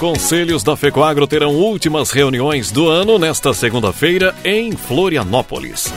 [0.00, 5.92] Conselhos da Fecoagro terão últimas reuniões do ano nesta segunda-feira em Florianópolis.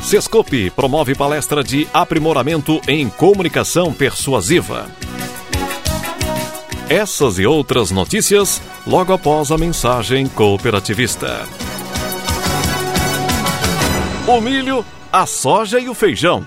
[0.00, 4.86] Sescope promove palestra de aprimoramento em comunicação persuasiva.
[6.88, 11.44] Essas e outras notícias logo após a mensagem cooperativista.
[14.28, 16.46] O milho, a soja e o feijão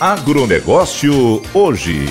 [0.00, 2.06] Agronegócio hoje.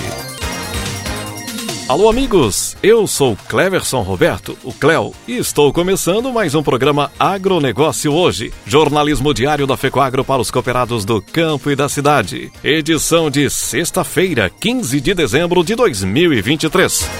[1.88, 2.76] Alô, amigos!
[2.80, 9.34] Eu sou Cleverson Roberto, o Cleo, e estou começando mais um programa Agronegócio Hoje, jornalismo
[9.34, 12.52] diário da FECOAGRO para os cooperados do campo e da cidade.
[12.62, 17.10] Edição de sexta-feira, 15 de dezembro de 2023.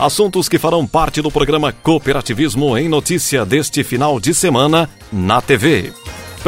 [0.00, 5.92] Assuntos que farão parte do programa Cooperativismo em Notícia deste final de semana na TV.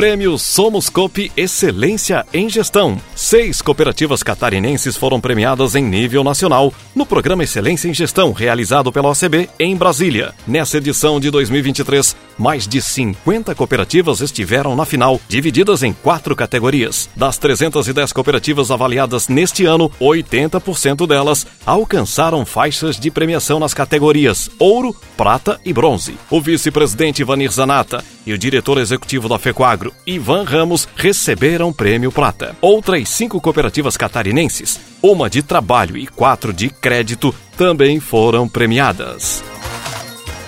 [0.00, 0.90] Prêmio Somos
[1.36, 2.98] Excelência em Gestão.
[3.14, 9.10] Seis cooperativas catarinenses foram premiadas em nível nacional no programa Excelência em Gestão, realizado pela
[9.10, 10.32] OCB em Brasília.
[10.46, 17.10] Nessa edição de 2023, mais de 50 cooperativas estiveram na final, divididas em quatro categorias.
[17.14, 24.96] Das 310 cooperativas avaliadas neste ano, 80% delas alcançaram faixas de premiação nas categorias ouro,
[25.16, 26.16] prata e bronze.
[26.30, 32.56] O vice-presidente Vanir Zanata e o diretor executivo da FECOAGRO, Ivan Ramos, receberam prêmio prata.
[32.60, 39.49] Outras cinco cooperativas catarinenses, uma de trabalho e quatro de crédito, também foram premiadas.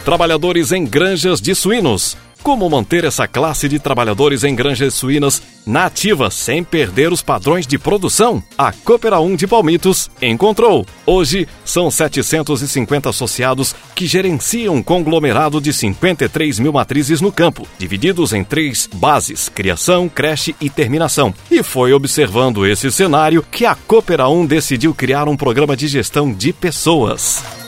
[0.05, 5.89] Trabalhadores em granjas de suínos como manter essa classe de trabalhadores em granjas suínas na
[6.31, 8.43] sem perder os padrões de produção?
[8.59, 10.85] A Coopera 1 de Palmitos encontrou.
[11.07, 18.33] Hoje são 750 associados que gerenciam um conglomerado de 53 mil matrizes no campo, divididos
[18.33, 21.33] em três bases: criação, creche e terminação.
[21.49, 26.33] E foi observando esse cenário que a Coopera 1 decidiu criar um programa de gestão
[26.33, 27.62] de pessoas.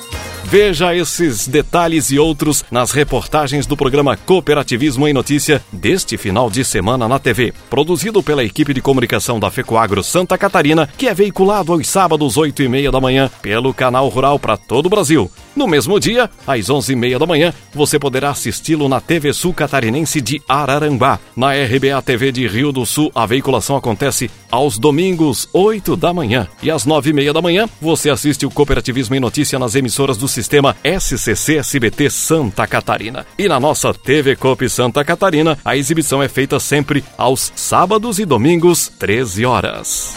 [0.44, 6.64] Veja esses detalhes e outros nas reportagens do programa Cooperativismo em Notícia deste final de
[6.64, 7.52] semana na TV.
[7.70, 12.62] Produzido pela equipe de comunicação da FECOAGRO Santa Catarina, que é veiculado aos sábados, 8
[12.62, 15.30] e meia da manhã, pelo canal Rural para todo o Brasil.
[15.56, 20.42] No mesmo dia, às 11h30 da manhã, você poderá assisti-lo na TV Sul Catarinense de
[20.48, 21.18] Araranguá.
[21.36, 26.48] Na RBA TV de Rio do Sul, a veiculação acontece aos domingos, 8 da manhã.
[26.62, 30.76] E às 9h30 da manhã, você assiste o Cooperativismo em Notícia nas emissoras do sistema
[30.84, 33.24] SCC SBT Santa Catarina.
[33.38, 38.24] E na nossa TV Cop Santa Catarina, a exibição é feita sempre aos sábados e
[38.24, 40.14] domingos, 13 horas.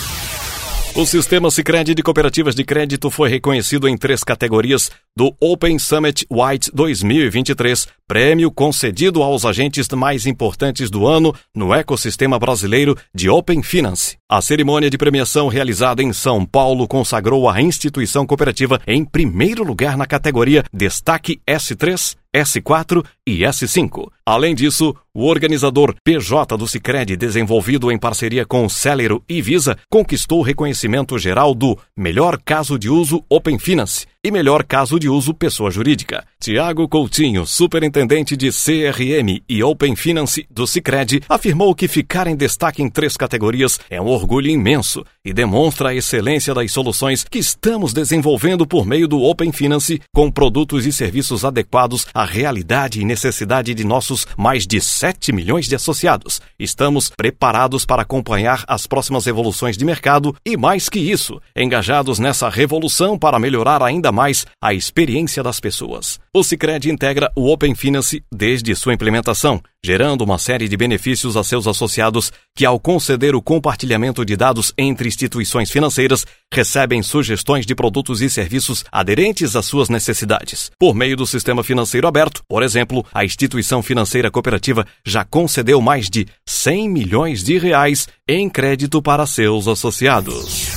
[0.94, 6.28] O sistema Sicredi de cooperativas de crédito foi reconhecido em três categorias do Open Summit
[6.30, 13.64] White 2023, prêmio concedido aos agentes mais importantes do ano no ecossistema brasileiro de Open
[13.64, 14.18] Finance.
[14.30, 19.96] A cerimônia de premiação realizada em São Paulo consagrou a instituição cooperativa em primeiro lugar
[19.96, 24.10] na categoria Destaque S3 S4 e S5.
[24.26, 30.40] Além disso, o organizador PJ do Sicredi, desenvolvido em parceria com Celero e Visa, conquistou
[30.40, 35.34] o reconhecimento geral do melhor caso de uso Open Finance e melhor caso de uso
[35.34, 36.24] pessoa jurídica.
[36.40, 42.84] Tiago Coutinho, superintendente de CRM e Open Finance do Sicredi, afirmou que ficar em destaque
[42.84, 47.94] em três categorias é um orgulho imenso e demonstra a excelência das soluções que estamos
[47.94, 53.74] desenvolvendo por meio do Open Finance com produtos e serviços adequados à realidade e necessidade
[53.74, 56.40] de nossos mais de 7 milhões de associados.
[56.60, 62.48] Estamos preparados para acompanhar as próximas evoluções de mercado e mais que isso, engajados nessa
[62.50, 66.20] revolução para melhorar ainda mais a experiência das pessoas.
[66.32, 71.44] O Sicredi integra o Open Finance desde sua implementação, gerando uma série de benefícios a
[71.44, 77.74] seus associados que, ao conceder o compartilhamento de dados entre instituições financeiras, recebem sugestões de
[77.74, 80.72] produtos e serviços aderentes às suas necessidades.
[80.78, 86.10] Por meio do sistema financeiro aberto, por exemplo, a instituição financeira cooperativa já concedeu mais
[86.10, 90.68] de 100 milhões de reais em crédito para seus associados.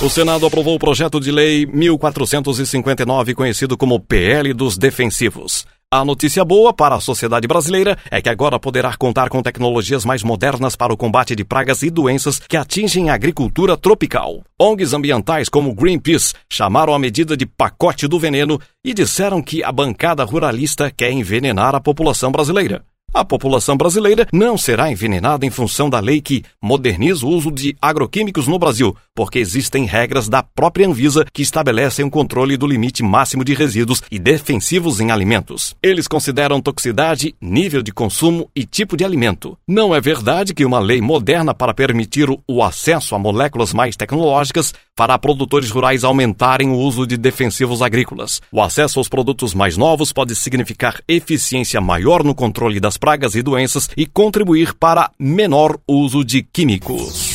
[0.00, 5.66] O Senado aprovou o projeto de lei 1459, conhecido como PL dos Defensivos.
[5.92, 10.22] A notícia boa para a sociedade brasileira é que agora poderá contar com tecnologias mais
[10.22, 14.44] modernas para o combate de pragas e doenças que atingem a agricultura tropical.
[14.56, 19.72] ONGs ambientais como Greenpeace chamaram a medida de pacote do veneno e disseram que a
[19.72, 22.84] bancada ruralista quer envenenar a população brasileira.
[23.12, 27.76] A população brasileira não será envenenada em função da lei que moderniza o uso de
[27.82, 33.02] agroquímicos no Brasil, porque existem regras da própria Anvisa que estabelecem o controle do limite
[33.02, 35.74] máximo de resíduos e defensivos em alimentos.
[35.82, 39.58] Eles consideram toxicidade, nível de consumo e tipo de alimento.
[39.66, 44.72] Não é verdade que uma lei moderna para permitir o acesso a moléculas mais tecnológicas
[45.00, 48.42] fará produtores rurais aumentarem o uso de defensivos agrícolas.
[48.52, 53.40] O acesso aos produtos mais novos pode significar eficiência maior no controle das pragas e
[53.40, 57.34] doenças e contribuir para menor uso de químicos.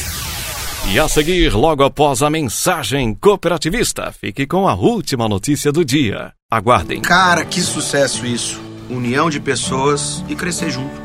[0.91, 6.33] E a seguir, logo após a mensagem cooperativista, fique com a última notícia do dia.
[6.51, 7.01] Aguardem.
[7.01, 8.61] Cara, que sucesso isso!
[8.91, 11.04] União de pessoas e crescer junto.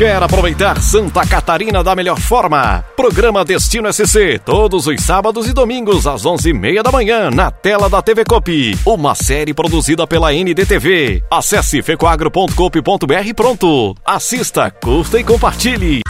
[0.00, 2.82] Quer aproveitar Santa Catarina da melhor forma?
[2.96, 8.00] Programa Destino SC, todos os sábados e domingos às 11h30 da manhã, na tela da
[8.00, 8.74] TV Copi.
[8.86, 11.22] Uma série produzida pela NDTV.
[11.30, 13.94] Acesse fecoagro.copi.br e pronto.
[14.02, 16.00] Assista, curta e compartilhe.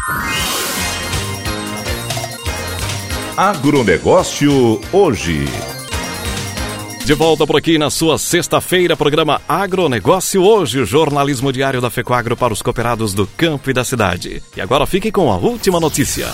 [3.37, 5.47] Agronegócio hoje.
[7.11, 12.37] De volta por aqui na sua sexta-feira, programa Agronegócio Hoje, o jornalismo diário da FECOAGRO
[12.37, 14.41] para os cooperados do campo e da cidade.
[14.57, 16.29] E agora fique com a última notícia.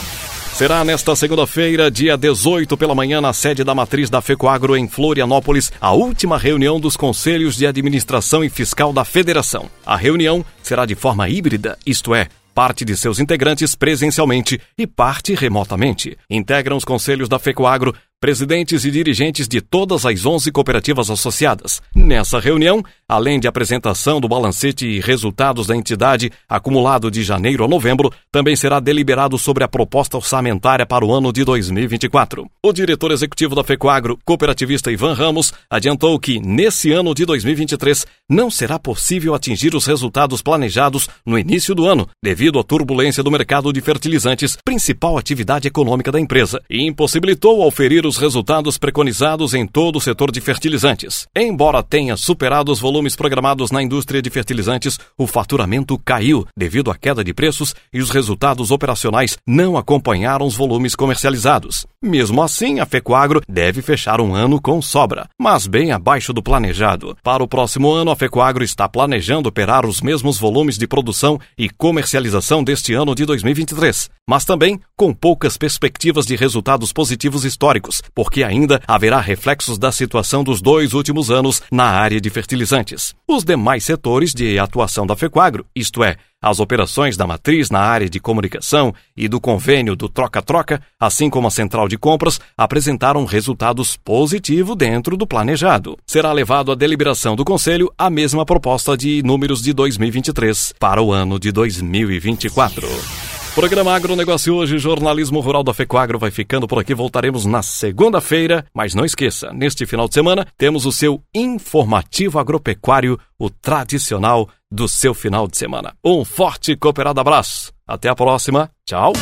[0.53, 5.73] Será nesta segunda-feira, dia 18 pela manhã, na sede da matriz da FECOAGRO em Florianópolis,
[5.81, 9.71] a última reunião dos conselhos de administração e fiscal da federação.
[9.87, 15.35] A reunião será de forma híbrida, isto é, parte de seus integrantes presencialmente e parte
[15.35, 16.17] remotamente.
[16.29, 21.83] Integram os conselhos da FECOAGRO presidentes e dirigentes de todas as 11 cooperativas associadas.
[21.95, 27.69] Nessa reunião, além de apresentação do balancete e resultados da entidade acumulado de janeiro a
[27.69, 32.47] novembro, também será deliberado sobre a proposta orçamentária para o ano de 2024.
[32.65, 38.51] O diretor executivo da FECOAGRO, cooperativista Ivan Ramos, adiantou que, nesse ano de 2023, não
[38.51, 43.73] será possível atingir os resultados planejados no início do ano, devido à turbulência do mercado
[43.73, 49.97] de fertilizantes, principal atividade econômica da empresa, e impossibilitou oferir os resultados preconizados em todo
[49.97, 51.27] o setor de fertilizantes.
[51.37, 56.95] Embora tenha superado os volumes programados na indústria de fertilizantes, o faturamento caiu devido à
[56.95, 61.87] queda de preços e os resultados operacionais não acompanharam os volumes comercializados.
[62.03, 67.17] Mesmo assim, a Fecoagro deve fechar um ano com sobra, mas bem abaixo do planejado.
[67.23, 71.69] Para o próximo ano, a Fecoagro está planejando operar os mesmos volumes de produção e
[71.69, 78.43] comercialização deste ano de 2023, mas também com poucas perspectivas de resultados positivos históricos, porque
[78.43, 83.15] ainda haverá reflexos da situação dos dois últimos anos na área de fertilizantes.
[83.27, 88.09] Os demais setores de atuação da Fecoagro, isto é, as operações da matriz na área
[88.09, 93.97] de comunicação e do convênio do troca-troca, assim como a central de compras, apresentaram resultados
[93.97, 95.97] positivos dentro do planejado.
[96.07, 101.13] Será levado à deliberação do Conselho a mesma proposta de números de 2023 para o
[101.13, 103.36] ano de 2024.
[103.57, 106.95] Programa Agronegócio hoje, jornalismo rural da Fecoagro vai ficando por aqui.
[106.95, 113.19] Voltaremos na segunda-feira, mas não esqueça, neste final de semana temos o seu informativo agropecuário,
[113.39, 115.95] o tradicional do seu final de semana.
[116.05, 117.73] Um forte e cooperado abraço.
[117.89, 118.71] Até a próxima.
[118.85, 119.15] Tchau.